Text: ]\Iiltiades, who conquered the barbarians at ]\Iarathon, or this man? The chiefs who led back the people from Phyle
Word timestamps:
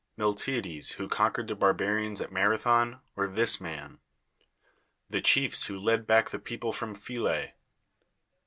]\Iiltiades, 0.17 0.93
who 0.93 1.07
conquered 1.07 1.47
the 1.47 1.53
barbarians 1.53 2.21
at 2.21 2.31
]\Iarathon, 2.31 3.01
or 3.15 3.27
this 3.27 3.61
man? 3.61 3.99
The 5.11 5.21
chiefs 5.21 5.67
who 5.67 5.77
led 5.77 6.07
back 6.07 6.31
the 6.31 6.39
people 6.39 6.71
from 6.71 6.95
Phyle 6.95 7.51